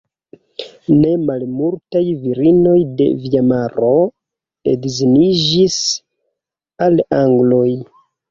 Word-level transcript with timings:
Ne 1.01 1.09
malmultaj 1.25 2.01
virinoj 2.21 2.77
de 3.01 3.07
Vajmaro 3.25 3.91
edziniĝis 4.73 5.77
al 6.87 6.99
angloj. 7.21 7.69